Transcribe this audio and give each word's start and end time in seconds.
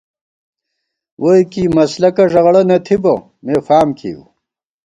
ووئی 1.21 1.43
کی 1.51 1.63
مسلَکہ 1.75 2.23
ݫَغَڑہ 2.31 2.63
نہ 2.69 2.77
تھِبہ، 2.85 3.13
مےفام 3.45 3.87
کېئیؤ 3.97 4.23